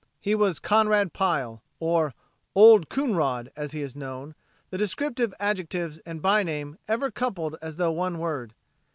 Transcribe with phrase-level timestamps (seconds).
[0.19, 2.15] He was Conrad Pile or
[2.55, 4.33] "Old Coonrod," as he is known,
[4.71, 8.55] the descriptive adjectives and byname ever coupled as though one word.